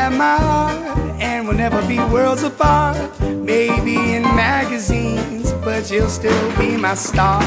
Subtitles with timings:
[0.00, 2.96] and we'll never be worlds apart.
[3.20, 7.42] Maybe in magazines, but you'll still be my star.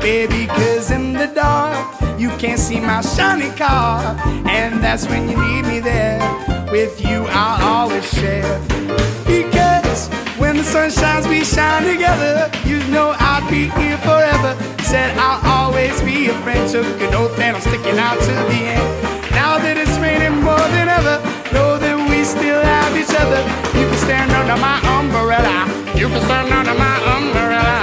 [0.00, 4.00] Baby, cause in the dark, you can't see my shiny car.
[4.46, 6.20] And that's when you need me there.
[6.70, 8.60] With you, I'll always share.
[9.24, 10.08] Because
[10.38, 12.50] when the sun shines, we shine together.
[12.66, 14.56] You know I'll be here forever.
[14.82, 16.70] Said I'll always be a friend.
[16.70, 19.02] Took an oath and I'm sticking out to the end.
[19.30, 20.93] Now that it's raining more than
[23.24, 23.42] other.
[23.78, 25.56] You can stand under my umbrella.
[25.96, 27.78] You can stand under my umbrella.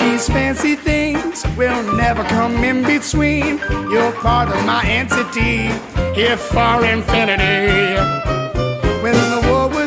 [0.00, 3.58] These fancy things will never come in between.
[3.90, 5.68] You're part of my entity,
[6.14, 8.45] here for infinity.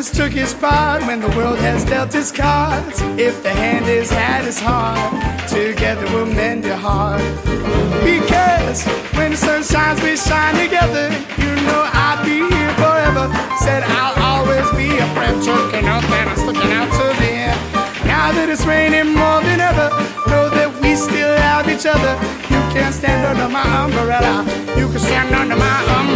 [0.00, 4.46] Took his part, when the world has dealt its cards, if the hand is had
[4.46, 5.12] its heart,
[5.46, 7.20] together we'll mend your heart.
[8.02, 11.08] Because when the sun shines, we shine together.
[11.36, 13.28] You know I'll be here forever.
[13.60, 17.30] Said I'll always be a friend, choking up and I'm sticking out to the.
[18.08, 19.88] Now that it's raining more than ever,
[20.28, 22.16] know that we still have each other.
[22.48, 24.44] You can stand under my umbrella.
[24.76, 26.09] You can stand under my umbrella.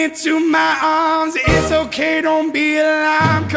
[0.00, 1.36] Into my arms.
[1.36, 3.50] It's okay, don't be alarmed.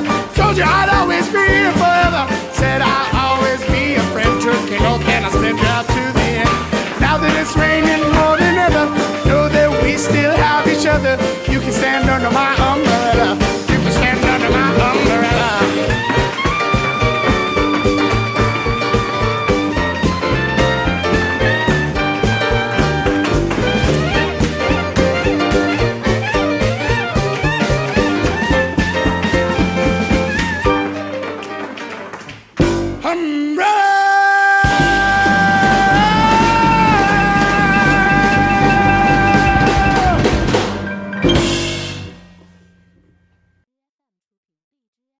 [0.00, 0.34] together.
[0.34, 2.26] Told you I'd always be here forever.
[2.52, 6.28] Said I'd always be a friend to Kilo, oh, and I step out to the
[6.44, 7.00] end.
[7.00, 8.86] Now that it's raining more than ever,
[9.28, 11.16] know that we still have each other.
[11.50, 13.36] You can stand under my umbrella.
[13.68, 15.26] You can stand under my umbrella.